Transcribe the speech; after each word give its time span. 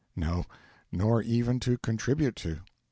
No, 0.15 0.45
nor 0.91 1.21
even 1.21 1.59
to 1.59 1.77
contribute 1.77 2.35
to. 2.37 2.61